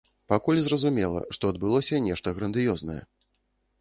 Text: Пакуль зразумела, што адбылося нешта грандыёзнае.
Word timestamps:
Пакуль 0.31 0.61
зразумела, 0.67 1.21
што 1.39 1.51
адбылося 1.53 2.03
нешта 2.07 2.27
грандыёзнае. 2.39 3.01